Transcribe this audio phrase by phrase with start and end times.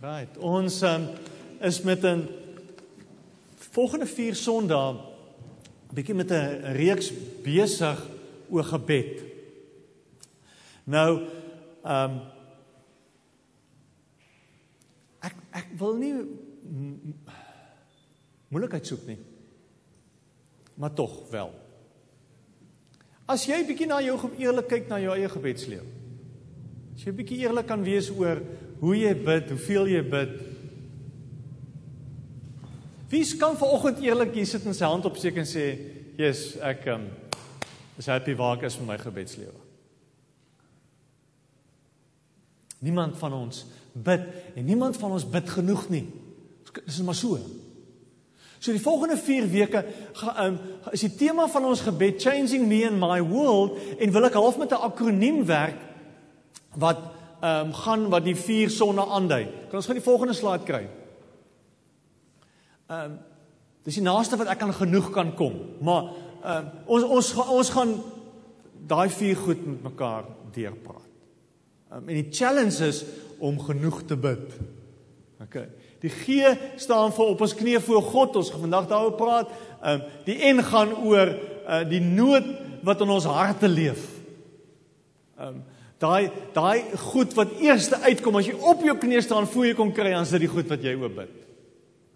[0.00, 0.32] Right.
[0.40, 1.02] Ons um,
[1.60, 2.28] is met 'n
[3.56, 4.96] volgende 4 Sondae
[5.92, 7.12] bietjie met 'n reeks
[7.42, 8.06] besig
[8.48, 9.22] oor gebed.
[10.84, 11.28] Nou
[11.84, 12.20] ehm um,
[15.20, 16.14] ek ek wil nie
[18.48, 19.18] moeilikheid soek nie.
[20.74, 21.52] Maar tog wel.
[23.26, 25.86] As jy bietjie na jou eerlik kyk na jou eie gebedslewe.
[26.94, 28.40] As jy bietjie eerlik kan wees oor
[28.80, 30.36] hoe jy bid, hoeveel jy bid.
[33.10, 35.64] Wie kan vanoggend eerlik hier sit en sy hand opsteek en sê,
[36.16, 37.08] "Jesus, ek um,
[37.98, 39.60] is happy waar ek is met my gebedslewe."
[42.80, 44.20] Niemand van ons bid
[44.54, 46.06] en niemand van ons bid genoeg nie.
[46.86, 47.38] Dis maar so.
[48.60, 50.58] So die volgende 4 weke gaan um,
[50.92, 54.58] is die tema van ons gebed Changing Me and My World en wil ek half
[54.60, 55.80] met 'n akroniem werk
[56.76, 59.44] wat ehm um, gaan wat die vier sonne aandui.
[59.70, 60.82] Kan ons gou die volgende slide kry?
[62.90, 63.18] Ehm um,
[63.84, 66.10] dis die naaste wat ek aan genoeg kan kom, maar
[66.44, 67.94] ehm um, ons ons ons gaan
[68.90, 71.08] daai vier goed met mekaar deurpraat.
[71.90, 73.04] Ehm um, en die challenge is
[73.38, 74.60] om genoeg te bid.
[75.40, 75.56] OK.
[76.00, 78.36] Die G staan vir op ons knieë voor God.
[78.36, 79.50] Ons gaan vandag daaroor praat.
[79.80, 82.46] Ehm um, die N gaan oor uh, die nood
[82.84, 84.06] wat in ons harte leef.
[85.38, 85.68] Ehm um,
[86.00, 89.92] Daai daai goed wat eers uitkom as jy op jou knie staan voor jy kom
[89.92, 91.34] kry, dan is dit die goed wat jy oop bid.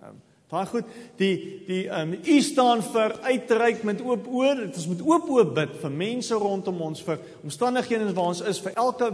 [0.01, 0.17] Um,
[0.53, 1.35] daai goed, die
[1.69, 4.63] die ehm um, u staan vir uitreik met oop oor.
[4.63, 8.63] Dit is met oop oop bid vir mense rondom ons vir omstandighede waar ons is,
[8.65, 9.11] vir elke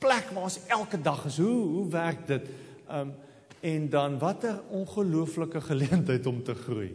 [0.00, 1.36] plek waar ons elke dag is.
[1.42, 2.48] Hoe hoe werk dit?
[2.88, 3.16] Ehm um,
[3.60, 6.92] en dan watter ongelooflike geleentheid om te groei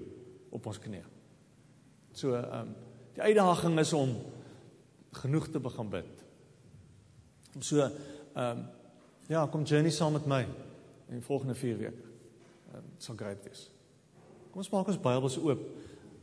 [0.49, 1.03] op ons knie.
[2.17, 2.75] So ehm um,
[3.13, 4.17] die uitdaging is om
[5.21, 6.12] genoeg te begin bid.
[7.59, 7.91] So ehm
[8.35, 8.65] um,
[9.27, 10.41] ja, kom journey saam met my
[11.09, 12.09] in die volgende 4 weke.
[12.71, 13.69] Ehm um, sal great wees.
[14.51, 15.61] Kom ons maak ons Bybels oop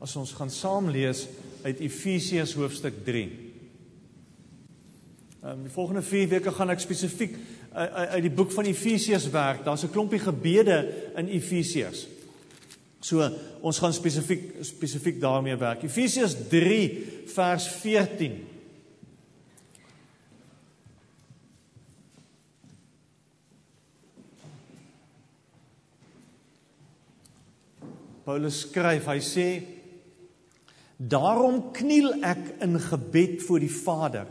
[0.00, 1.26] as ons gaan saam lees
[1.62, 3.24] uit Efesiërs hoofstuk 3.
[5.42, 7.36] Ehm um, die volgende 4 weke gaan ek spesifiek
[7.72, 9.64] uit, uit die boek van Efesiërs werk.
[9.64, 10.78] Daar's 'n klompie gebede
[11.16, 12.06] in Efesiërs.
[13.00, 15.82] So ons gaan spesifiek spesifiek daarmee werk.
[15.82, 18.46] Efesiërs 3 vers 14.
[28.30, 29.48] Paulus skryf, hy sê
[31.00, 34.28] Daarom kniel ek in gebed voor die Vader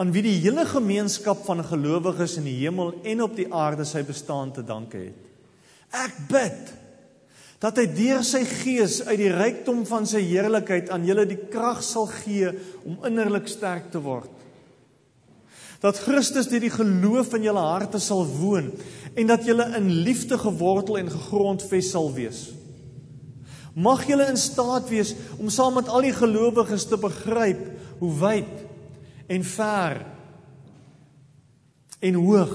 [0.00, 4.00] aan wie die hele gemeenskap van gelowiges in die hemel en op die aarde sy
[4.06, 5.28] bestaan te danke het.
[5.94, 6.72] Ek bid
[7.62, 11.84] dat hy deur sy gees uit die rykdom van sy heerlikheid aan julle die krag
[11.84, 12.50] sal gee
[12.82, 14.32] om innerlik sterk te word.
[15.84, 18.72] Dat Christus deur die geloof in julle harte sal woon
[19.12, 22.46] en dat julle in liefde gewortel en gegrondves sal wees.
[23.74, 27.62] Mag julle in staat wees om saam met al die gelowiges te begryp
[27.98, 28.52] hoe wyd
[29.34, 30.02] en ver
[32.04, 32.54] en hoog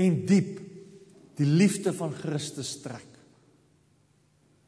[0.00, 0.58] en diep
[1.40, 3.06] die liefde van Christus strek.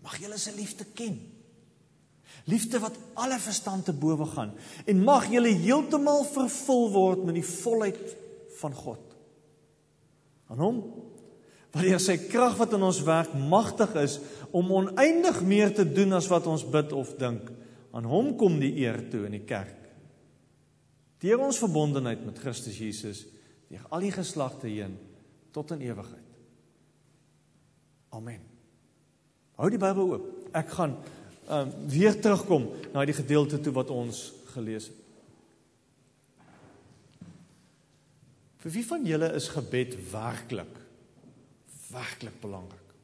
[0.03, 1.19] Mag julle se liefde ken.
[2.49, 4.55] Liefde wat alle verstand te bowe gaan
[4.89, 8.17] en mag julle heeltemal vervul word met die volheid
[8.59, 9.03] van God.
[10.49, 10.81] Aan hom
[11.72, 14.19] wanneer sy krag wat in ons werk magtig is
[14.53, 17.49] om oneindig meer te doen as wat ons bid of dink.
[17.97, 19.78] Aan hom kom die eer toe in die kerk.
[21.22, 23.25] Deur ons verbondenheid met Christus Jesus
[23.72, 24.99] deur al die geslagte heen
[25.53, 26.28] tot in ewigheid.
[28.12, 28.43] Amen.
[29.56, 30.27] Hou die Bybel oop.
[30.53, 30.99] Ek gaan
[31.49, 34.99] um, weer terugkom na die gedeelte toe wat ons gelees het.
[38.62, 40.81] Vir wie van julle is gebed werklik
[41.93, 42.95] werklik belangrik.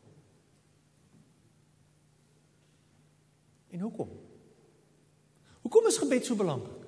[3.68, 4.10] En hoekom?
[5.60, 6.86] Hoekom is gebed so belangrik?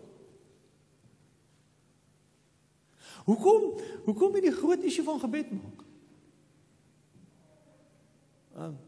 [3.25, 3.81] Hoekom?
[4.05, 5.83] Hoekom het die groot issue van gebed maak?
[8.57, 8.79] Um,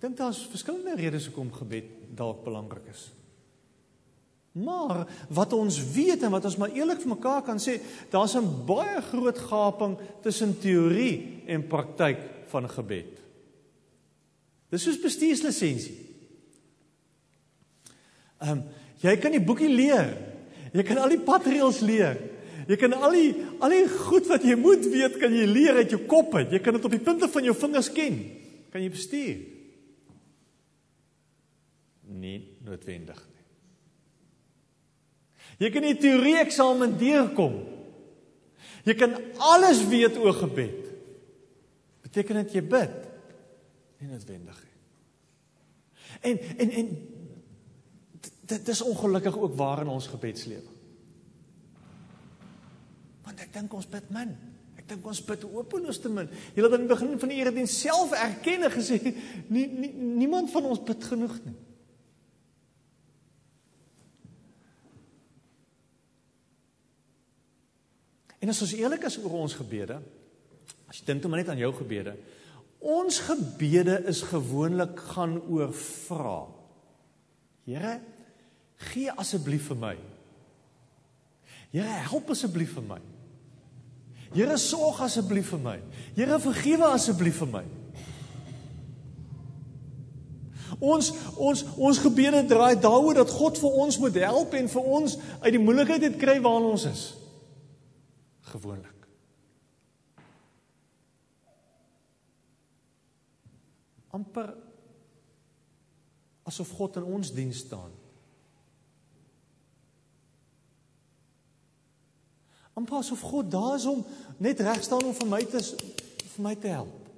[0.00, 3.10] Dink daar's verskillende redes hoekom gebed dalk belangrik is.
[4.52, 7.78] Maar wat ons weet en wat ons maar eerlik vir mekaar kan sê,
[8.10, 12.18] daar's 'n baie groot gaping tussen teorie en praktyk
[12.50, 13.20] van gebed.
[14.70, 15.98] Dis soos bestuurslisensie.
[18.40, 18.62] Ehm um,
[19.00, 20.16] jy kan die boekie leer.
[20.72, 22.18] Jy kan al die padreëls leer.
[22.68, 23.30] Jy kan al die
[23.60, 26.50] al die goed wat jy moet weet kan jy leer uit jou kop uit.
[26.50, 28.20] Jy kan dit op die punte van jou vingers ken.
[28.70, 29.36] Kan jy bestuur?
[32.10, 33.29] Nie noodwendig.
[35.60, 37.58] Jy kan die teorie eksamen deurkom,
[38.84, 39.16] Jy kan
[39.52, 40.88] alles weet oor gebed.
[42.06, 42.96] Beteken dit jy bid?
[44.00, 44.76] Nie noodwendig nie.
[46.30, 46.92] En en en
[48.50, 50.78] dit is ongelukkig ook waar in ons gebedslewe.
[53.24, 54.32] Want ek dink ons bid min.
[54.80, 56.30] Ek dink ons bid hopeloos te min.
[56.56, 58.98] Jy het aan die begin van die erediens self erken en gesê
[59.54, 59.92] nie, nie
[60.24, 61.58] niemand van ons bid genoeg nie.
[68.40, 69.98] En as ons eerlik is oor ons gebede,
[70.88, 72.16] as jy dink net aan jou gebede,
[72.80, 76.38] ons gebede is gewoonlik gaan oor vra.
[77.68, 77.98] Here,
[78.88, 79.96] gee asseblief vir my.
[81.74, 83.00] Here, help asseblief vir my.
[84.32, 85.76] Here, sorg asseblief vir my.
[86.16, 87.64] Here, vergewe asseblief vir my.
[90.80, 95.16] Ons ons ons gebede draai daaroor dat God vir ons moet help en vir ons
[95.42, 97.02] uit die moeilikheid uit kry waarin ons is
[98.50, 99.00] gewoonlik.
[104.10, 104.54] amper
[106.42, 107.92] asof God in ons diens staan.
[112.72, 114.04] amper asof God daar is om
[114.36, 117.08] net reg staan om vir my te vir my te help.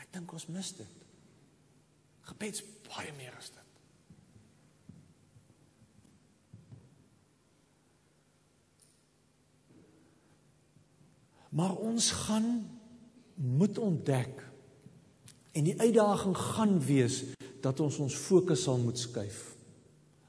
[0.00, 1.02] Ek dink ons mis dit.
[2.30, 3.61] Gebeds baie meer as dit.
[11.52, 12.48] Maar ons gaan
[13.34, 14.40] moet ontdek
[15.52, 17.22] en die uitdaging gaan wees
[17.60, 19.52] dat ons ons fokus sal moet skuif.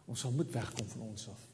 [0.05, 1.47] Ons sal moet wegkom van ons af.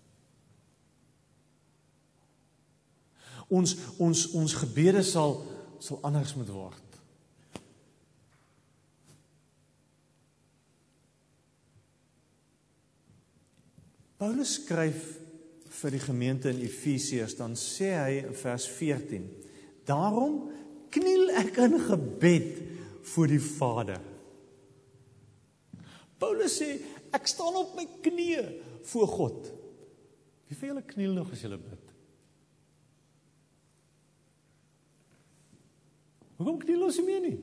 [3.50, 5.38] Ons ons ons gebede sal
[5.80, 6.86] sal anders moet word.
[14.20, 15.06] Paulus skryf
[15.80, 19.30] vir die gemeente in Efesiërs dan sê hy in vers 14
[19.90, 20.44] Daarom
[20.94, 22.62] kniel ek in gebed
[23.12, 24.02] voor die Vader.
[26.20, 26.76] Paulus sê
[27.16, 28.44] ek staan op my knieë
[28.92, 29.48] voor God.
[30.50, 31.86] Wie van julle kniel nog as julle bid?
[36.40, 37.38] Hoekom kniel ons nie meer nie?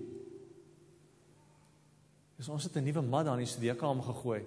[2.36, 4.42] Dis ons het 'n nuwe mat daar in die studeerkamer gegooi.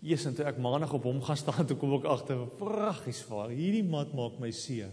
[0.00, 3.48] Jesus, en toe ek maandag op hom gaan staan, toe kom ek agter, pragtig, vaar.
[3.48, 4.90] Hierdie mat maak my seer.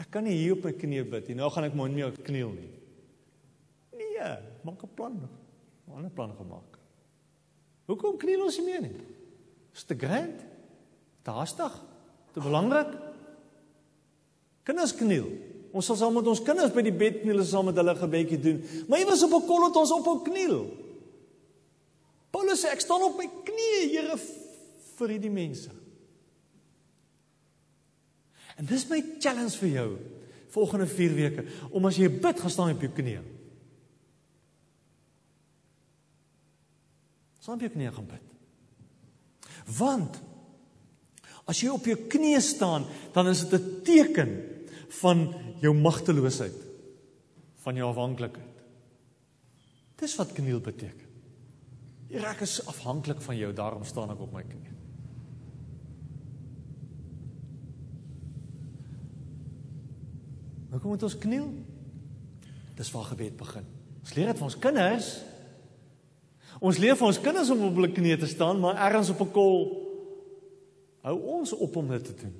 [0.00, 1.36] Ek kan nie hier op my knieë bid nie.
[1.38, 2.70] Nou gaan ek maar nie meer kniel nie.
[4.00, 4.32] Nee,
[4.64, 5.16] maak 'n plan.
[5.20, 6.78] 'n Ander plan gemaak.
[7.86, 8.96] Hoekom kniel ons nie meer nie?
[9.74, 10.44] Is te grand?
[11.22, 11.72] Te haastig?
[12.32, 12.94] Te belangrik?
[14.62, 15.26] Kinders kniel.
[15.72, 18.38] Ons sal saam met ons kinders by die bed kniel en saam met hulle gebedjie
[18.38, 18.62] doen.
[18.88, 20.70] Maar jy was op 'n kol het ons op op kniel.
[22.30, 24.16] Paulus sê ek staan op my knieë, Here,
[24.96, 25.79] vir hierdie mense.
[28.60, 29.90] En dis my challenge vir jou
[30.52, 33.22] volgende 4 weke om as jy bid gaan staan op jou knieë.
[37.40, 38.26] Staan op jou knieë gaan bid.
[39.78, 40.18] Want
[41.48, 42.84] as jy op jou knieë staan,
[43.14, 44.32] dan is dit 'n teken
[45.00, 46.58] van jou magteloosheid,
[47.64, 48.56] van jou afhanklikheid.
[49.96, 51.08] Dis wat kniel beteken.
[52.10, 54.69] Ek is afhanklik van jou, daarom staan ek op my knieë.
[60.70, 61.48] Hoekom moet ons kniel?
[62.78, 63.66] Dis waar gebed begin.
[64.00, 65.08] Ons leer dit vir ons kinders.
[66.60, 69.32] Ons leer vir ons kinders om op hulle knieë te staan, maar ergens op 'n
[69.34, 69.58] kol
[71.00, 72.34] hou ons op om dit te doen.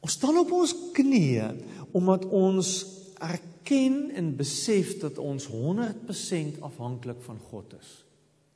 [0.00, 1.54] Ons staan op ons knieë
[1.92, 2.86] omdat ons
[3.22, 8.04] erken en besef dat ons 100% afhanklik van God is.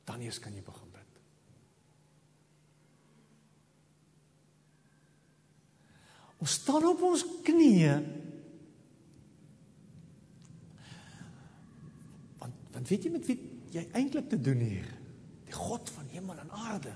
[0.03, 0.88] Dan eers kan jy begin
[6.39, 7.95] Ons staan op ons knieë.
[12.39, 13.37] Want want weet jy met wie
[13.75, 14.87] jy eintlik te doen hier?
[15.49, 16.93] Die God van hemel en aarde.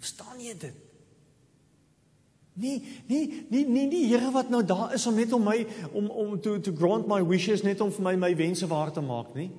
[0.00, 0.84] Verstaan jy dit?
[2.58, 5.60] Nee, nee, nee, nee, die Here wat nou daar is om net om my
[5.92, 9.04] om om to to grant my wishes net om vir my my wense waar te
[9.04, 9.50] maak, nie?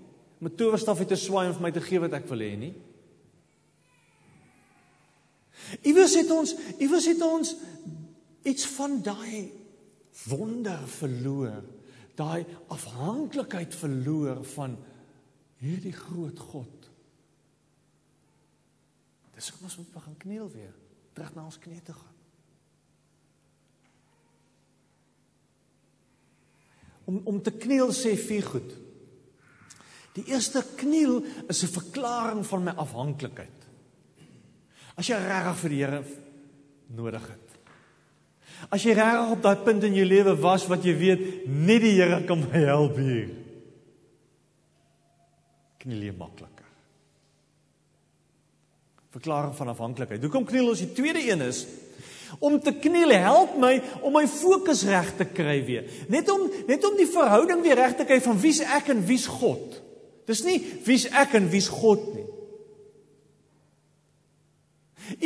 [0.43, 2.73] Met towerstaf uit te swaai en vir my te gee wat ek wil hê, nie?
[5.87, 7.53] Iewers het ons, iewers het ons
[8.49, 9.51] iets van daai
[10.27, 11.63] wonder verloor,
[12.19, 14.75] daai afhanklikheid verloor van
[15.61, 16.87] hierdie groot God.
[19.35, 20.73] Dis hoekom ons moet begin kniel weer,
[21.15, 22.15] terug na ons knieë te gaan.
[27.09, 28.75] Om om te kniel sê vier goed.
[30.17, 33.59] Die eerste kniel is 'n verklaring van my afhanklikheid.
[34.95, 36.03] As jy regtig vir die Here
[36.87, 37.48] nodig het.
[38.67, 41.95] As jy regtig op daai punt in jou lewe was wat jy weet net die
[41.95, 43.29] Here kan my help hier.
[45.79, 46.67] Kniel jy makliker.
[49.15, 50.21] Verklaring van afhanklikheid.
[50.21, 50.83] Hoekom kniel ons?
[50.83, 51.63] Die tweede een is
[52.37, 55.87] om te kniel help my om my fokus reg te kry weer.
[56.13, 59.25] Net om net om die verhouding weer reg te kry van wie's ek en wie's
[59.39, 59.79] God.
[60.29, 62.27] Dis nie wie's ek en wie's God nie.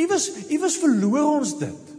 [0.00, 1.93] Iewers iewers verloor ons dit.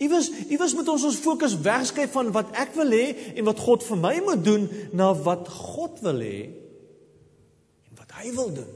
[0.00, 3.84] Iewers iewers moet ons ons fokus wegskuif van wat ek wil hê en wat God
[3.84, 4.64] vir my moet doen
[4.96, 6.38] na wat God wil hê
[7.90, 8.70] en wat hy wil doen.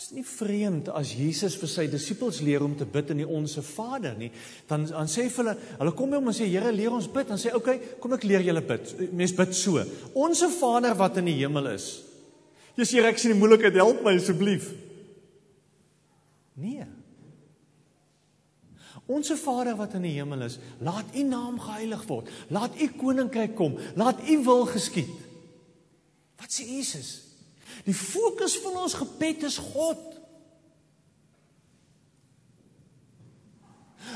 [0.00, 3.60] Is nie vreemd as Jesus vir sy disippels leer om te bid in die Onse
[3.60, 4.32] Vader nie.
[4.72, 7.28] Dan dan sê hulle, hulle kom by hom en sê Here, leer ons bid.
[7.28, 9.84] Dan sê hy, "Oké, okay, kom ek leer julle bid." Mense bid so:
[10.14, 12.00] "Onse Vader wat in die hemel is."
[12.74, 14.72] Jesus, Here, ek sien die moeilikheid, help my asseblief.
[16.60, 16.84] Nee.
[19.06, 22.28] Onse Vader wat in die hemel is, laat U naam geheilig word.
[22.48, 23.78] Laat U koninkryk kom.
[23.98, 25.10] Laat U wil geskied.
[26.40, 27.10] Wat sê Jesus?
[27.86, 30.06] Die fokus van ons gebed is God.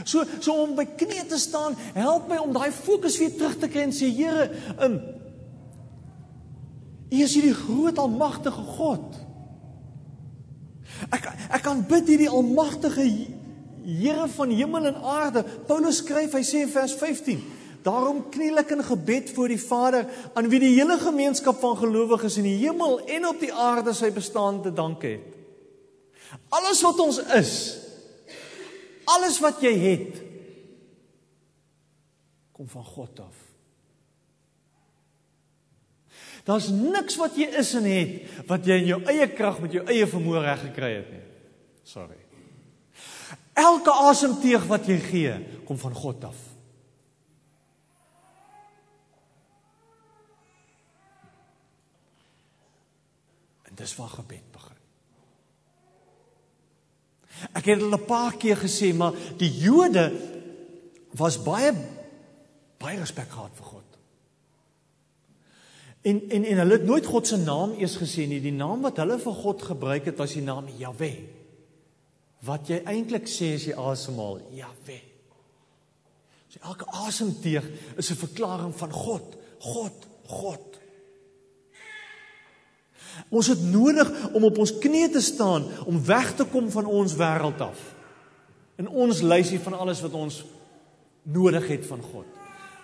[0.04, 3.70] So so om by knie te staan, help my om daai fokus weer terug te
[3.70, 4.48] kry en sê Here,
[4.82, 4.98] um
[7.14, 9.23] U is hierdie groot almagtige God.
[11.10, 13.08] Ek ek kan bid hierdie almagtige
[13.84, 15.42] Here van hemel en aarde.
[15.68, 17.42] Paulus skryf, hy sê in vers 15
[17.84, 22.38] Daarom kniel ek in gebed voor die Vader aan wie die hele gemeenskap van gelowiges
[22.40, 25.26] in die hemel en op die aarde sy bestaan te dank het.
[26.48, 27.52] Alles wat ons is,
[29.04, 30.22] alles wat jy het,
[32.56, 33.53] kom van God af.
[36.44, 39.84] Daar's niks wat jy is en het wat jy in jou eie krag met jou
[39.88, 41.22] eie vermoë reg gekry het nie.
[41.88, 42.18] Sorry.
[43.54, 45.34] Elke asemteug wat jy gee,
[45.64, 46.40] kom van God af.
[53.70, 54.80] En dis waar gebed begin.
[57.54, 60.12] Ek het al 'n paar keer gesê, maar die Jode
[61.16, 61.72] was baie
[62.78, 63.83] baie respek gehad vir God.
[66.04, 68.42] En en en hulle het nooit God se naam eers gesê nie.
[68.44, 71.14] Die naam wat hulle vir God gebruik het was die naam Jahwe.
[72.44, 75.00] Wat jy eintlik sê as jy asemhaal, Jahwe.
[76.52, 77.64] So elke asemteug
[77.96, 80.80] is 'n verklaring van God, God, God.
[83.28, 87.14] Ons het nodig om op ons knieë te staan om weg te kom van ons
[87.14, 87.94] wêreld af.
[88.76, 90.44] In ons lysie van alles wat ons
[91.22, 92.26] nodig het van God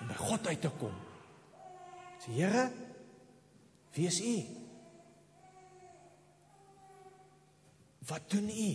[0.01, 0.95] om by God uit te kom.
[2.25, 2.71] Sê Here,
[3.95, 4.37] wie is U?
[8.11, 8.71] Wat doen U?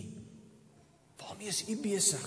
[1.16, 2.26] Waarmee is U besig?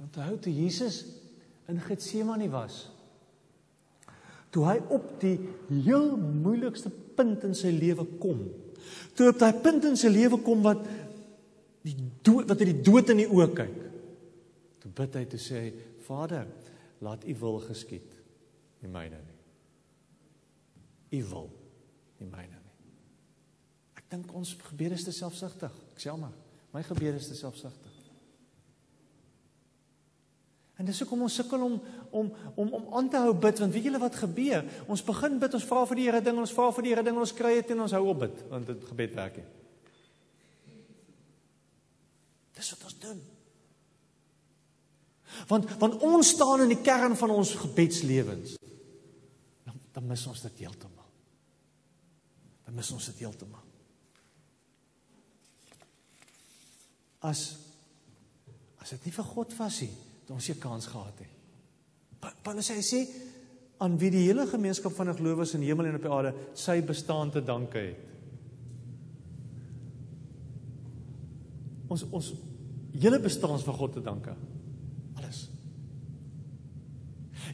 [0.00, 1.04] Onthou toe Jesus
[1.68, 2.88] in Getsemane was.
[4.50, 5.36] Toe hy op die
[5.68, 8.42] heel moeilikste punt in sy lewe kom.
[9.14, 10.82] Toe op daai punt in sy lewe kom wat
[11.86, 11.94] die
[12.26, 13.78] dood wat hy die dood in die oë kyk.
[14.80, 15.66] Toe bid hy te sê
[16.06, 16.48] Vader,
[17.04, 18.16] laat U wil geskied,
[18.80, 19.38] nie myne nie.
[21.20, 21.48] U wil,
[22.20, 22.76] nie myne nie.
[24.00, 25.74] Ek dink ons gebede is te selfsugtig.
[25.94, 26.34] Ek sê maar,
[26.74, 27.96] my gebede is te selfsugtig.
[30.80, 31.74] En dis hoekom ons sukkel om
[32.10, 34.64] om om om aan te hou bid want weet julle wat gebeur?
[34.88, 37.18] Ons begin bid, ons vra vir die Here ding, ons vra vir die Here ding,
[37.20, 39.44] ons kry dit en ons hou op bid want dit gebed werk nie.
[42.56, 43.20] Dis wat ons doen.
[45.48, 48.58] Want want ons staan in die kern van ons gebedslewens.
[49.64, 51.08] Dan, dan mis ons dit heeltemal.
[52.64, 53.66] Dan mis ons dit heeltemal.
[57.20, 57.48] As
[58.80, 59.92] as dit nie vir God was nie,
[60.22, 61.34] het ons 'n kans gehad het.
[62.42, 63.00] Paulus sê hy sê
[63.80, 67.30] aan wie die hele gemeenskap van gelowiges in hemel en op die aarde sy bestaan
[67.30, 68.10] te danke het.
[71.90, 72.32] Ons ons
[73.00, 74.34] hele bestaan is vir God te danke.
[75.18, 75.40] Alles.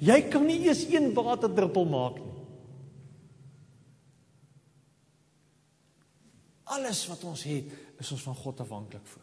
[0.02, 2.32] Jy kan nie eers een waterdruppel maak nie.
[6.76, 7.70] Alles wat ons het,
[8.02, 9.22] is ons van God afhanklik vir.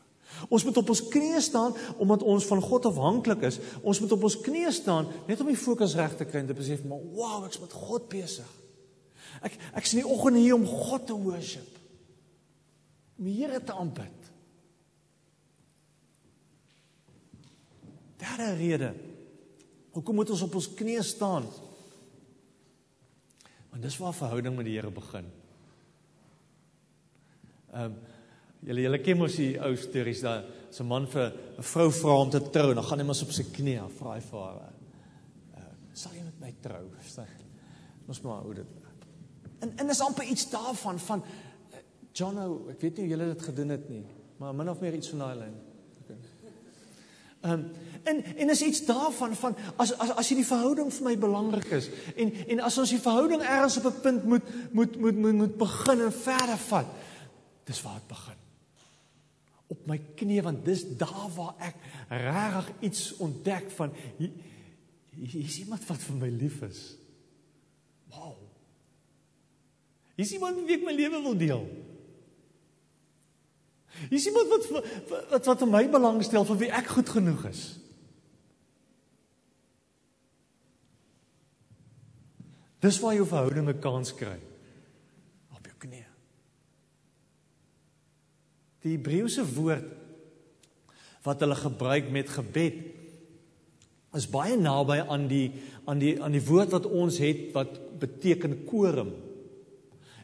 [0.50, 3.60] Ons moet op ons knieë staan omdat ons van God afhanklik is.
[3.84, 6.58] Ons moet op ons knieë staan net om die fokus reg te kry en te
[6.58, 8.50] besef maar wow, ek's met God besig.
[9.46, 11.80] Ek ek's in die oggend hier om God te worship.
[13.20, 14.30] Om die Here te aanbid.
[18.24, 18.94] Derde rede
[19.94, 21.46] Hoekom moet ons op ons knieë staan?
[23.70, 25.30] Want dis waar verhouding met die Here begin.
[27.74, 28.02] Ehm um,
[28.64, 30.46] julle julle ken mos die ou stories dat
[30.80, 33.32] 'n man vir 'n vrou vra om te trou en dan gaan hy mos op
[33.32, 34.74] sy knieë en vra hy vir haar:
[35.58, 36.86] uh, "Sal jy met my trou?"
[38.08, 38.66] Ons maar hoe dit.
[39.60, 41.78] En en is amper iets daarvan van uh,
[42.14, 44.06] Johnno, ek weet nie hoe julle dit gedoen het nie,
[44.38, 45.56] maar min of meer iets van daai lyn.
[46.04, 46.18] Okay.
[47.42, 47.72] Ehm um,
[48.04, 51.70] en en is iets daarvan van as as as jy die verhouding vir my belangrik
[51.78, 55.34] is en en as ons die verhouding ergens op 'n punt moet moet moet moet
[55.34, 56.86] moet begin en verder vat.
[57.64, 58.40] Dis waar dit begin.
[59.68, 61.76] Op my knie want dis daar waar ek
[62.10, 64.32] regtig iets ontdek van hier,
[65.46, 66.98] is iemand wat vir my lief is.
[68.10, 68.36] Wow.
[70.16, 71.64] Hier is iemand wie ek my lewe wil deel.
[74.10, 74.68] Hier is iemand wat
[75.30, 77.83] wat wat in my belang stel vir wie ek goed genoeg is.
[82.84, 84.40] Dis waar jou verhouding 'n kans kry.
[85.56, 86.06] Op jou knie.
[88.82, 89.88] Die Hebreëse woord
[91.24, 92.74] wat hulle gebruik met gebed
[94.14, 95.52] is baie naby aan die
[95.86, 99.14] aan die aan die woord wat ons het wat beteken korum.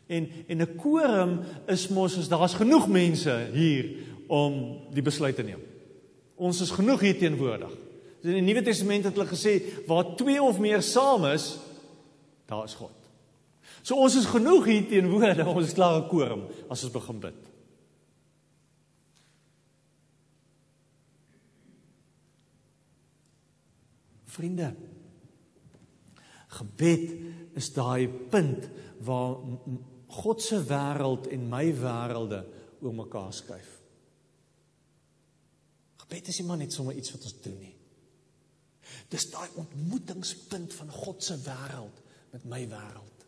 [0.07, 3.95] En en 'n korum is mos as daar's genoeg mense hier
[4.27, 5.61] om die besluit te neem.
[6.35, 7.71] Ons is genoeg hier teenwoordig.
[8.21, 11.57] In die Nuwe Testament het hulle gesê waar twee of meer saam is,
[12.49, 12.95] daar is God.
[13.85, 17.45] So ons is genoeg hier teenwoordig, ons is klaar korum as ons begin bid.
[24.29, 24.69] Vriende,
[26.59, 28.69] gebed is daai punt
[29.05, 29.37] waar
[30.19, 32.41] God se wêreld en my wêrelde
[32.81, 33.75] oor mekaar skuif.
[36.05, 37.75] Gebed is nie maar net sommer iets wat ons doen nie.
[39.13, 43.25] Dis daai ontmoetingspunt van God se wêreld met my wêreld.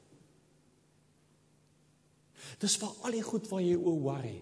[2.61, 4.39] Dis vir al die goed waar jy oor worry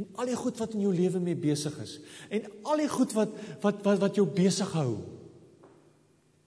[0.00, 1.98] en al die goed wat in jou lewe mee besig is
[2.32, 4.94] en al die goed wat wat wat, wat jou besig hou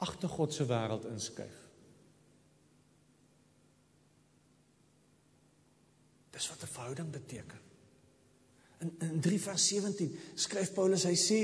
[0.01, 1.61] agter God se wêreld inskuif.
[6.35, 7.61] Dis wat 'n verhouding beteken.
[8.79, 11.39] In in 3 vers 17 skryf Paulus hy sê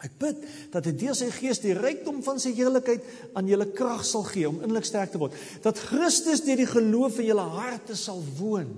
[0.00, 3.04] hy bid dat hy deur sy gees die rykdom van sy heerlikheid
[3.36, 5.36] aan julle krag sal gee om innerlik sterk te word.
[5.64, 8.72] Dat Christus deur die geloof in julle harte sal woon.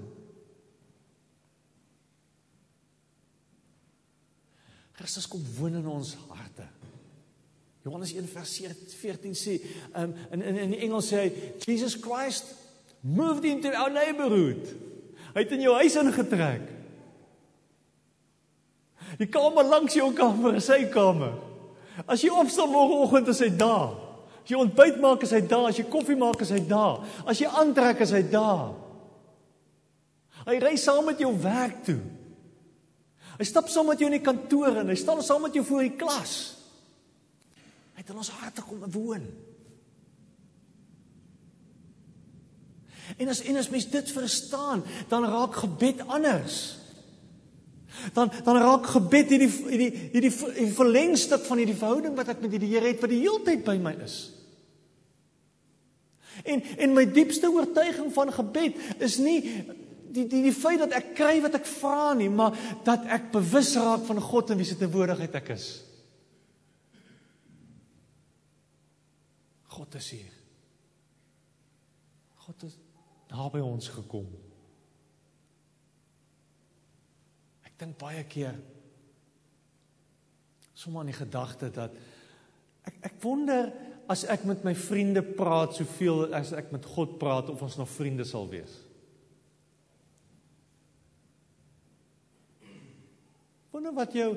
[4.99, 6.67] Christus kom woon in ons harte.
[7.83, 8.59] Johannes 1 vers
[9.01, 9.57] 14 sê,
[9.99, 11.31] um, in in in die Engels sê hy
[11.67, 12.53] Jesus Christ
[13.03, 14.71] moved into our neighborhood.
[15.33, 16.82] Hy het in jou huis ingetrek.
[19.23, 21.37] Die kamer langs jou kamer is sy kamer.
[22.11, 23.93] As jy opstaan môreoggend is hy daar.
[24.43, 27.05] As jy ontbyt maak is hy daar, as jy koffie maak is hy daar.
[27.29, 28.73] As jy aantrek is hy daar.
[30.43, 32.01] Hy ry saam met jou werk toe.
[33.39, 35.87] Hy stap saam met jou in die kantoor en hy staan saam met jou voor
[35.87, 36.35] die klas.
[37.95, 39.31] Hy het in ons harte kom woon.
[43.23, 46.82] En as en as mens dit verstaan, dan raak gebed anders.
[48.15, 52.55] Dan dan raak gebed hierdie hierdie hierdie hierdie verlengstuk van hierdie verhouding wat ek met
[52.57, 54.19] die Here het wat die heeltyd by my is.
[56.49, 59.39] En en my diepste oortuiging van gebed is nie
[60.13, 63.75] die die die feit dat ek kry wat ek vra nie, maar dat ek bewus
[63.81, 65.69] raak van God en wie se teenwoordigheid ek is.
[69.73, 70.33] God is hier.
[72.45, 72.77] God is
[73.33, 74.27] daar by ons gekom.
[77.65, 78.57] Ek dink baie keer
[80.75, 81.97] sommer aan die gedagte dat
[82.87, 83.71] ek ek wonder
[84.11, 87.91] as ek met my vriende praat soveel as ek met God praat of ons nog
[87.91, 88.75] vriende sal wees.
[93.73, 94.35] Wonder wat jou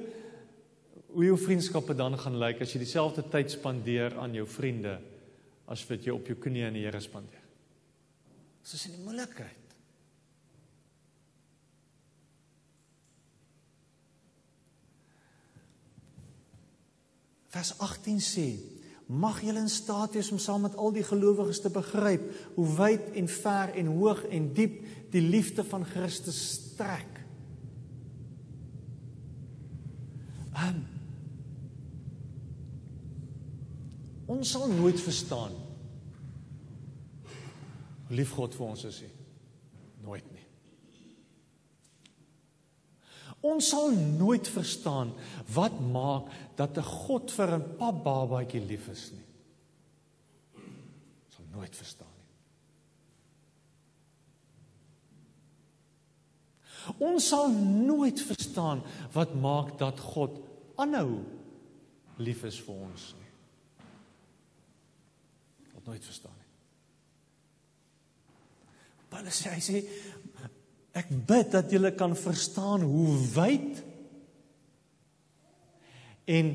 [1.15, 4.97] hoe jou vriendskappe dan gaan lyk as jy dieselfde tyd spandeer aan jou vriende
[5.71, 7.43] as wat jy op jou knieë in die Here spandeer.
[8.61, 9.64] Dis is 'n moeilikheid.
[17.55, 18.47] Vers 18 sê:
[19.07, 22.25] Mag julle in staat wees om saam met al die gelowiges te begryp
[22.57, 24.81] hoe wyd en ver en hoog en diep
[25.13, 27.21] die liefde van Christus strek.
[30.55, 30.83] Um,
[34.25, 35.53] Ons sal nooit verstaan
[38.07, 39.11] hoe lief God vir ons is nie.
[40.05, 40.43] Nooit nie.
[43.45, 45.11] Ons sal nooit verstaan
[45.53, 49.29] wat maak dat 'n God vir 'n pap babatjie lief is nie.
[51.25, 52.25] Ons sal nooit verstaan nie.
[56.97, 58.81] Ons sal nooit verstaan
[59.13, 60.31] wat maak dat God
[60.75, 61.23] aanhou
[62.17, 63.31] lief is vir ons nie.
[65.75, 66.45] Ons nooit verstaan nie.
[69.09, 69.81] Paulus sê hy sê
[70.95, 73.81] Ek bid dat julle kan verstaan hoe wyd
[76.31, 76.53] en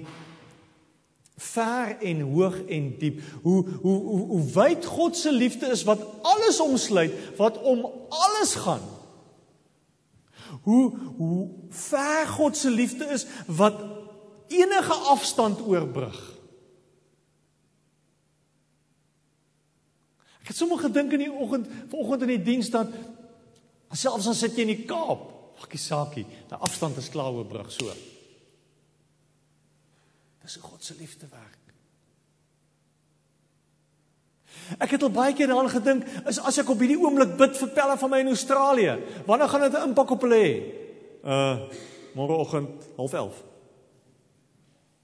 [1.40, 6.00] ver en hoog en diep hoe hoe hoe, hoe wyd God se liefde is wat
[6.22, 8.82] alles omsluit, wat om alles gaan.
[10.64, 13.84] Hoe hoe ver God se liefde is wat
[14.48, 16.18] enige afstand oorbrug.
[20.40, 22.88] Ek het sommer gedink in die oggend, vanoggend in die diens dat
[23.90, 25.24] Selfs al sit jy in die Kaap,
[25.58, 27.90] maakie saakie, die afstand is klaar oor brug so.
[30.44, 31.58] Dis God se liefde werk.
[34.78, 37.72] Ek het al baie keer daaraan gedink, is as ek op hierdie oomblik bid vir
[37.74, 38.94] pelle van my in Australië,
[39.26, 40.54] wanneer gaan dit 'n impak op hulle hê?
[41.24, 41.56] Uh
[42.14, 43.42] môreoggend 11:30.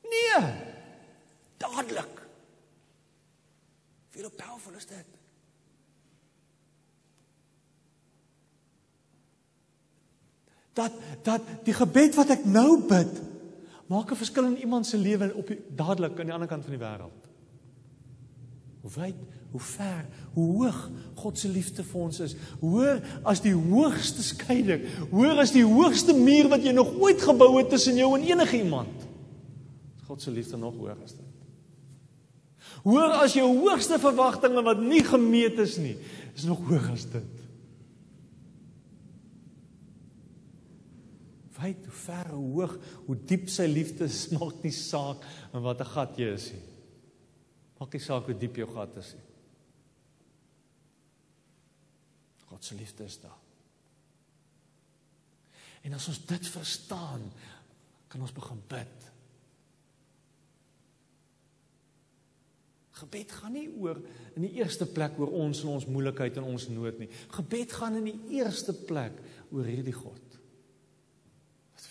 [0.03, 0.42] Nee.
[1.57, 2.14] Dadelik.
[4.12, 5.16] Hoe powerful is dit?
[10.77, 10.93] Dat
[11.27, 13.23] dat die gebed wat ek nou bid
[13.87, 16.75] maak 'n verskil in iemand se lewe op die, dadelik aan die ander kant van
[16.75, 17.23] die wêreld.
[18.81, 19.15] Hoe wyd,
[19.51, 22.35] hoe ver, hoe hoog God se liefde vir ons is.
[22.61, 27.57] Hoor as die hoogste skeiding, hoor as die hoogste muur wat jy nog ooit gebou
[27.59, 29.07] het tussen jou en enige iemand.
[30.07, 31.25] God se liefde nog hoër as dit.
[32.85, 35.97] Hoor as jou hoogste verwagtinge wat nie gemeet is nie,
[36.35, 37.36] is nog hoër as dit.
[41.57, 42.75] Wyd, hoe ver, hoe hoog,
[43.07, 46.62] hoe diep sy liefde is, maak nie saak in watter gat jy is nie.
[47.81, 49.25] Maak nie saak hoe diep jou gat is nie.
[52.47, 53.42] God se liefde is daar.
[55.87, 57.27] En as ons dit verstaan,
[58.11, 59.07] kan ons begin bid.
[62.97, 63.99] Gebed gaan nie oor
[64.38, 67.11] in die eerste plek oor ons en ons moeilikheid en ons nood nie.
[67.35, 69.19] Gebed gaan in die eerste plek
[69.53, 70.26] oor hierdie God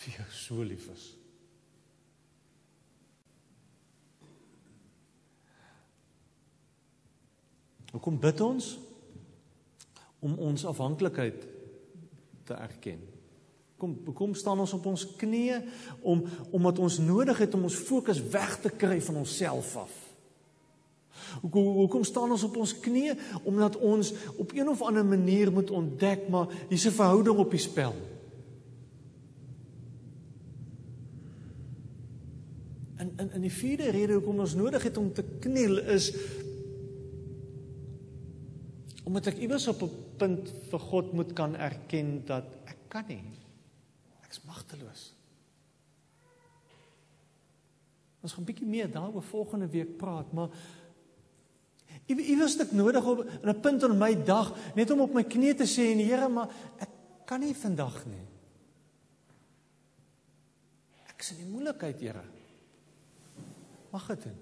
[0.05, 1.05] vir jou so lief is.
[7.95, 8.75] Hoekom bid ons?
[10.25, 11.45] Om ons afhanklikheid
[12.45, 13.03] te erken.
[13.79, 15.59] Kom kom staan ons op ons knieë
[16.07, 16.23] om
[16.55, 19.95] omdat ons nodig het om ons fokus weg te kry van onsself af.
[21.41, 25.71] Hoekom hoekom staan ons op ons knieë omdat ons op een of ander manier moet
[25.71, 27.95] ontdek maar hier's 'n verhouding op die spel.
[32.97, 36.09] In in in die vierde rede hoekom ons nodig het om te kniel is
[39.05, 43.21] omdat ek iewers op 'n punt vir God moet kan erken dat ek kan nie.
[44.25, 45.13] Ek's magteloos.
[48.21, 50.49] Ons gaan 'n bietjie meer daaroor volgende week praat, maar
[52.07, 55.53] iewers het ek nodig op 'n punt in my dag net om op my knie
[55.53, 56.89] te sê en Here, maar ek
[57.25, 58.25] kan nie vandag nie.
[61.07, 62.34] Ek is in die moeilikheid, Here
[63.95, 64.39] mag dit doen.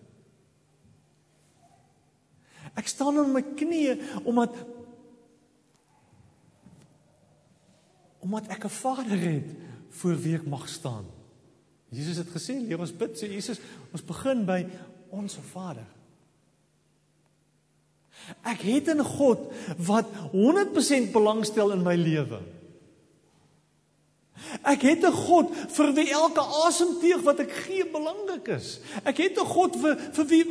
[2.79, 4.55] Ek staan op my knieë omdat
[8.23, 9.49] omdat ek 'n Vader het
[9.99, 11.05] voor wie ek mag staan.
[11.91, 13.59] Jesus het gesê, leer ons bid, sê Jesus,
[13.91, 14.65] ons begin by
[15.11, 15.85] ons Vader.
[18.41, 22.39] Ek het 'n God wat 100% belangstel in my lewe.
[24.63, 28.79] Ek het 'n God vir wie elke asemteug wat ek gee belangrik is.
[29.03, 30.45] Ek het 'n God vir vir wie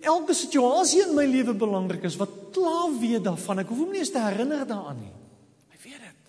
[0.00, 2.16] elke situasie in my lewe belangrik is.
[2.16, 3.58] Wat klaar weet daarvan.
[3.58, 5.12] Ek hoef hom nie eens te herinner daaraan nie.
[5.68, 6.20] Hy weet dit.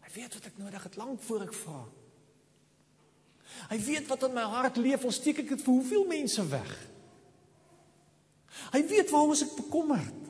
[0.00, 1.84] Hy weet wat ek nodig het lank voor ek vra.
[3.70, 5.04] Hy weet wat in my hart leef.
[5.04, 6.88] Ons steek ek dit vir hoeveel mense weg.
[8.72, 10.21] Hy weet waarom ek bekommerd.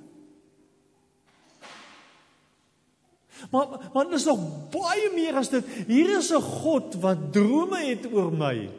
[3.50, 5.64] Maar maar dit is nog baie meer as dit.
[5.86, 8.70] Hier is 'n God wat drome het oor my.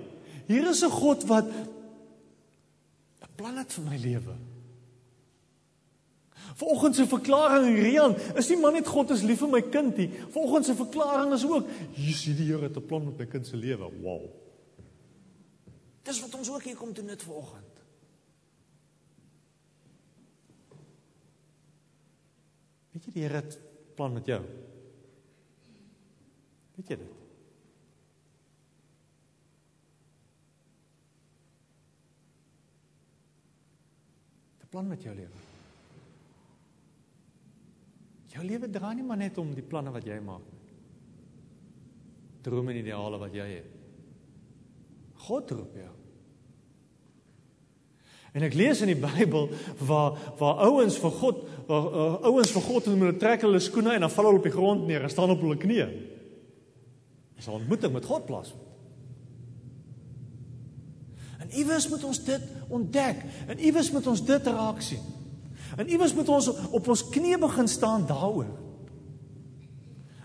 [0.47, 4.36] Hier is 'n God wat 'n plan het vir my lewe.
[6.54, 10.10] Vanoggend se verklaring Rian, is nie man net God is lief vir my kind nie.
[10.30, 13.47] Vanoggend se verklaring is ook, hier sien die Here het 'n plan met my kind
[13.47, 13.89] se lewe.
[14.02, 14.30] Wow.
[16.04, 17.73] Dis wat ons ook hier kom doen dit vanoggend.
[22.91, 23.58] Weet jy die Here het
[23.95, 24.41] plan met jou.
[26.75, 27.19] Weet jy dit?
[34.63, 35.41] Die plan met jou lewe.
[38.34, 40.62] Jou lewe draai nie maar net om die planne wat jy maak nie.
[42.43, 43.75] Drome en ideale wat jy het.
[45.23, 45.91] God roep jou.
[48.34, 49.51] En ek lees in die Bybel
[49.86, 53.95] waar waar ouens vir God waar uh, ouens vir God en hulle trek hulle skoene
[53.95, 55.88] en dan val hulle op die grond neer en staan op hulle knieë.
[57.36, 58.54] Dis 'n ontmoeting met God plaas.
[61.39, 65.02] En iewers moet ons dit ontdek en iewers moet ons dit raak sien.
[65.78, 68.52] En iewers moet ons op ons knieë begin staan daaroor.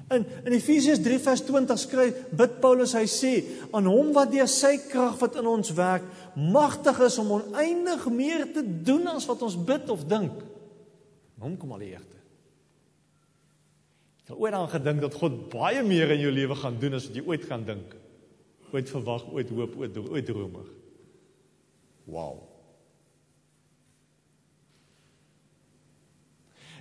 [0.09, 3.33] In in Efesiërs 3 vers 20 skryf bid Paulus hy sê
[3.77, 8.46] aan hom wat deur sy krag wat in ons werk magtig is om oneindig meer
[8.53, 10.47] te doen as wat ons bid of dink.
[11.38, 12.05] Hom kom al eer.
[14.27, 17.07] Jy het ooit aan gedink dat God baie meer in jou lewe gaan doen as
[17.09, 17.94] wat jy ooit gaan dink.
[18.74, 20.68] Ooit verwag, ooit hoop, ooit ooit dromer.
[22.09, 22.42] Wow.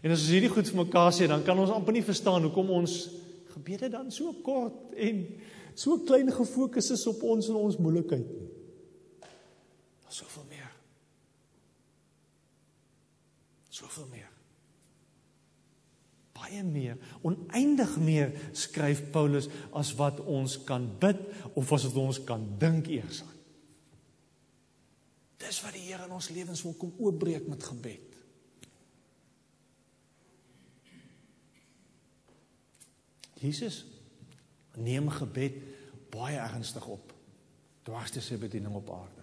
[0.04, 2.70] En as ons hierdie goed vir mekaar sê, dan kan ons amper nie verstaan hoekom
[2.76, 3.00] ons
[3.56, 5.24] gebede dan so kort en
[5.78, 8.48] so klein gefokus is op ons en ons moeilikheid nie.
[10.04, 10.72] Daar's soveel meer.
[13.74, 14.37] Soveel meer.
[16.48, 16.96] Baie meer,
[17.28, 21.20] oneindig meer skryf Paulus as wat ons kan bid
[21.60, 23.34] of as wat ons kan dink eers aan.
[25.44, 28.16] Dis wat die Here in ons lewens wil kom oopbreek met gebed.
[33.44, 33.84] Jesus
[34.80, 35.60] neem gebed
[36.14, 37.12] baie ernstig op.
[37.86, 39.17] Dwars te sy bediening op aarde.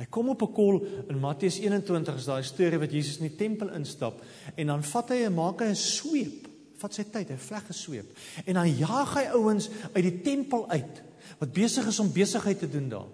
[0.00, 3.36] Hy kom op 'n kol in Matteus 21 is daai storie wat Jesus in die
[3.36, 4.22] tempel instap
[4.56, 6.48] en dan vat hy en maak hy 'n sweep,
[6.80, 8.08] vat sy tyd, hy vleg 'n sweep
[8.46, 11.02] en dan jaag hy ouens uit die tempel uit
[11.38, 13.08] wat besig is om besigheid te doen daar.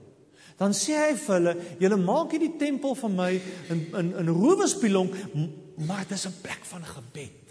[0.56, 3.32] Dan sê hy vir hulle, julle maak hierdie tempel van my
[3.68, 5.10] in in in rowerspilong,
[5.86, 7.44] maar dit is 'n plek van gebed.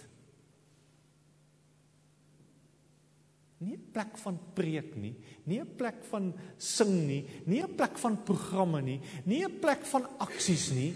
[3.58, 7.98] Nie 'n plek van preek nie, nie 'n plek van sing nie, nie 'n plek
[7.98, 10.94] van programme nie, nie 'n plek van aksies nie,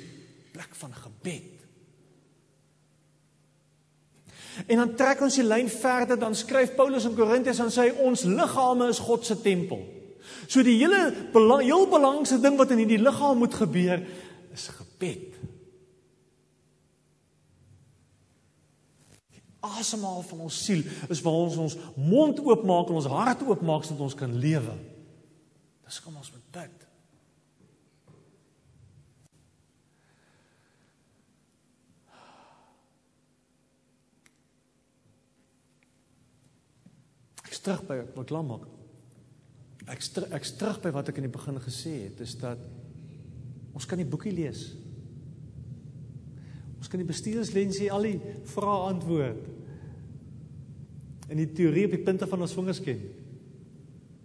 [0.52, 1.60] plek van gebed.
[4.68, 8.24] En dan trek ons die lyn verder, dan skryf Paulus in Korintiërs en sê ons
[8.24, 9.86] liggame is God se tempel.
[10.48, 14.02] So die hele belang, heel belangrikste ding wat in hierdie liggaam moet gebeur
[14.54, 15.38] is gebed.
[19.60, 24.06] Asemhaal van ons siel is waar ons ons mond oopmaak en ons hart oopmaak sodat
[24.08, 24.76] ons kan lewe.
[25.86, 26.86] Dis kom ons moet bid.
[37.44, 38.68] Ek terug by wat klaar maak.
[39.90, 40.06] Ek
[40.38, 42.62] ek terug by wat ek in die begin gesê het, is dat
[43.76, 44.70] ons kan die boekie lees.
[46.80, 49.48] Ons kan die bestuurslensie al die vrae antwoord.
[51.30, 53.02] En die teorie op die punte van ons vingers ken.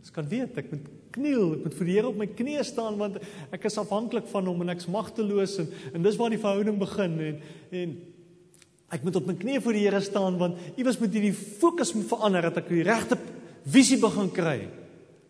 [0.05, 2.97] Ons kan weet ek moet kniel, ek moet voor die Here op my knieë staan
[2.99, 3.21] want
[3.55, 7.15] ek is afhanklik van hom en ek's magteloos en en dis waar die verhouding begin
[7.29, 7.39] en
[7.83, 7.95] en
[8.95, 12.09] ek moet op my knieë voor die Here staan want iewers moet hierdie fokus moet
[12.11, 13.19] verander dat ek die regte
[13.65, 14.59] visie begin kry.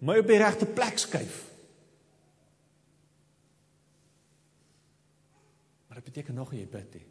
[0.05, 1.54] My op die regte plek skuif.
[5.95, 7.07] Maar dit beteken nog jy bid nie.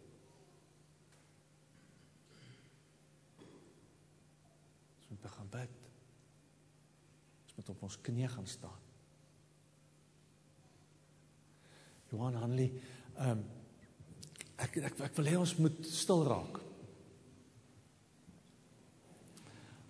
[7.63, 8.79] moet op ons knieë gaan staan.
[12.11, 12.71] Johan Hanley,
[13.15, 13.43] ehm um,
[14.63, 16.59] ek, ek ek wil hê ons moet stil raak.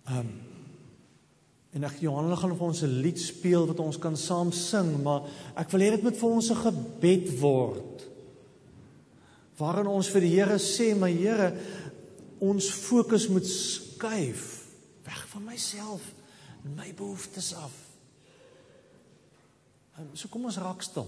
[0.06, 0.34] Ehm um,
[1.74, 5.26] en ek Johan gaan vir ons 'n lied speel wat ons kan saam sing, maar
[5.58, 8.06] ek wil hê dit moet vir ons 'n gebed word.
[9.58, 11.52] Waarin ons vir die Here sê, "My Here,
[12.40, 14.64] ons fokus moet skuif
[15.04, 16.02] weg van myself
[16.64, 17.72] my behoeftes af.
[19.96, 21.06] En so kom ons raak stil.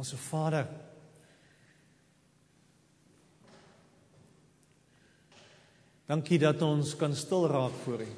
[0.00, 0.64] Ons Vader
[6.10, 8.08] Dankie dat ons kan stil raak voor U.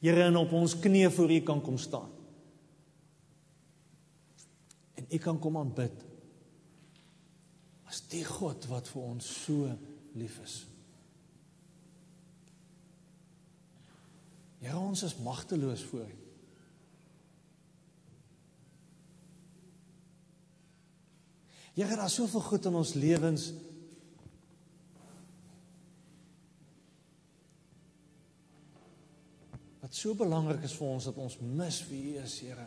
[0.00, 2.10] Here en op ons knieë voor U kan kom staan.
[5.00, 6.02] En U kan kom aanbid.
[7.88, 9.70] As die God wat vir ons so
[10.12, 10.58] lief is.
[14.60, 16.18] Ja, ons is magteloos voor U.
[21.80, 23.48] Here, daar's soveel goed in ons lewens
[29.90, 32.66] wat so belangrik is vir ons dat ons mis wie U is, Here.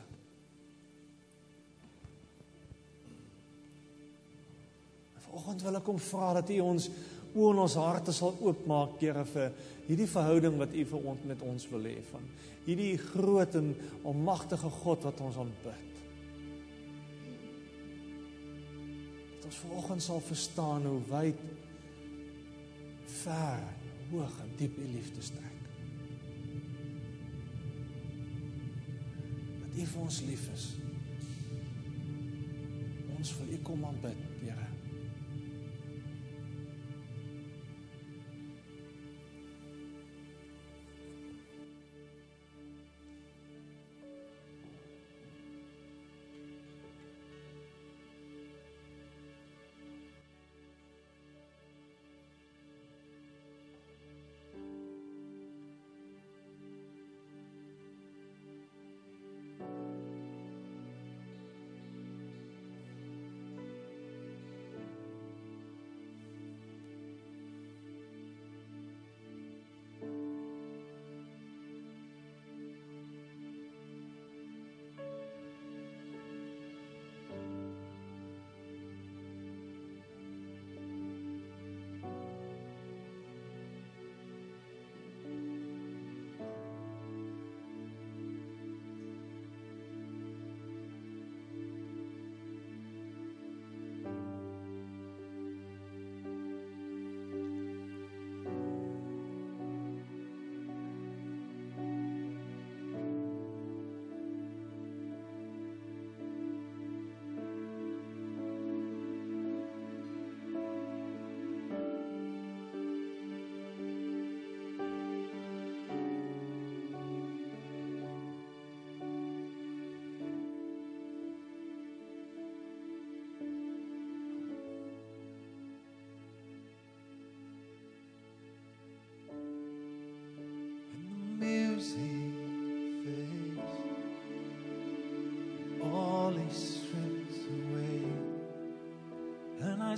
[5.23, 6.89] Vanoggend wil ek kom vra dat U ons
[7.33, 9.55] oë en ons harte sal oopmaak, Here, vir
[9.87, 12.27] hierdie verhouding wat U vir ons met ons wil hê van
[12.65, 13.71] hierdie groot en
[14.03, 16.03] almagtige God wat ons aanbid.
[19.31, 21.49] Dat ons vanoggend sal verstaan hoe wyd
[23.23, 23.67] ver,
[24.11, 25.52] hoog en diep U liefde strek.
[29.73, 30.63] Dat U vir ons lief is.
[33.17, 34.19] Ons wil U kom aanbid,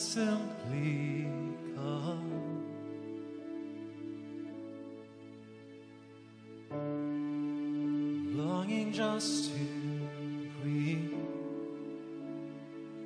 [0.06, 1.28] simply
[1.76, 2.64] come.
[8.38, 9.66] Longing just to
[10.62, 11.12] breathe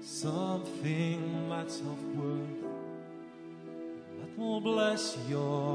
[0.01, 2.63] something that's of worth
[4.19, 5.68] that will bless your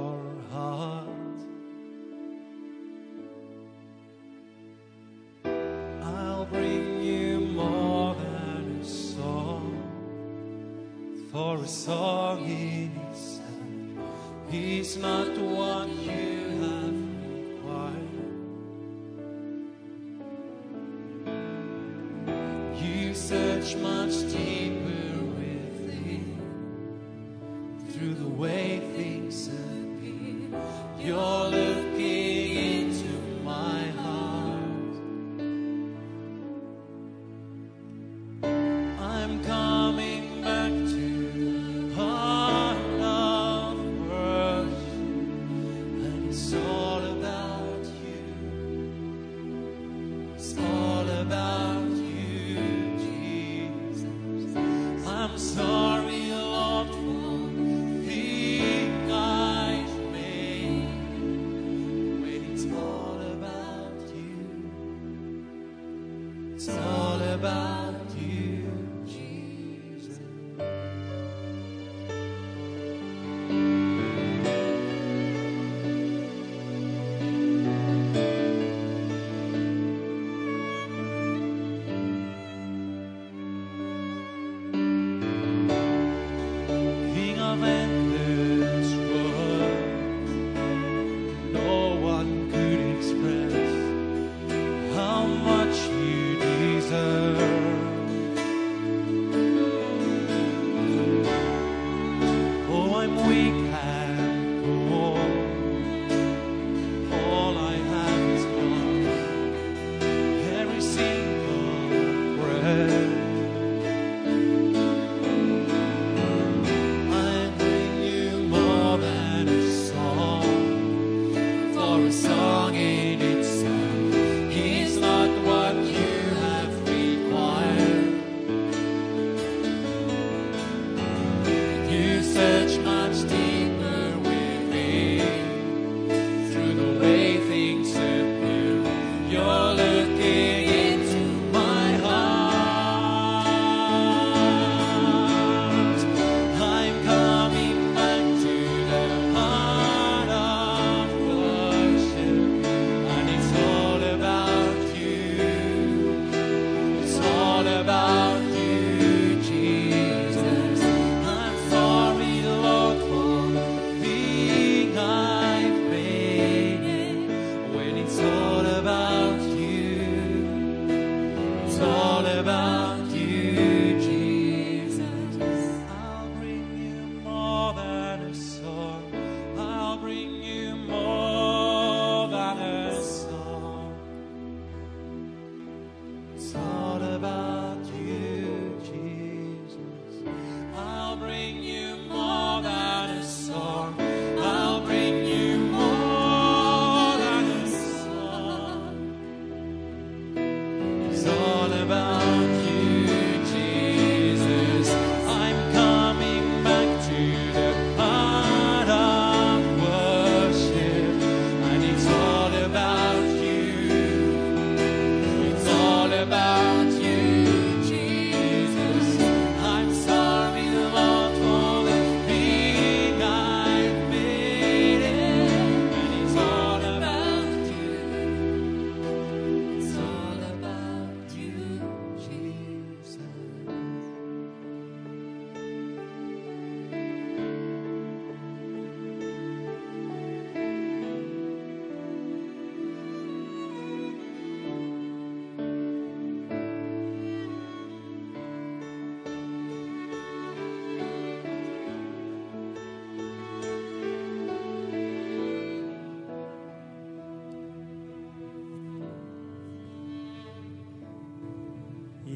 [23.14, 26.36] search much deeper within
[27.90, 29.83] through the way things appear.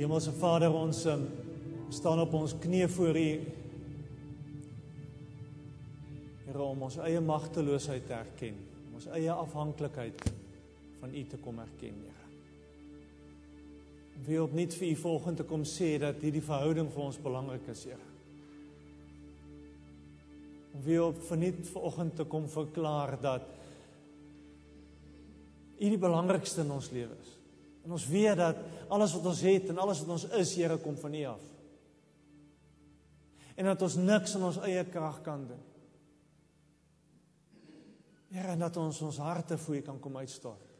[0.09, 1.26] Hemelse Vader, ons um,
[1.92, 3.32] staan op ons knieë voor U.
[6.46, 8.56] Here om ons eie magteloosheid te erken,
[8.86, 10.24] om ons eie afhanklikheid
[11.02, 12.24] van U te kom erken, Here.
[14.24, 18.09] Wie opnuut vir U volgende kom sê dat hierdie verhouding vir ons belangrik is, Here.
[20.88, 23.56] Weer op vernuut vanoggend te kom verklaar dat
[25.76, 27.38] U die belangrikste in ons lewe is.
[27.85, 28.57] En ons weet dat
[28.89, 31.45] alles wat ons het en alles wat ons is, Here, kom van U af.
[33.59, 35.64] En dat ons niks in ons eie krag kan doen.
[38.31, 40.74] Here, en dat ons ons harte vir U kan kom uitstort.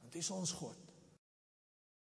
[0.00, 0.89] Want U is ons God.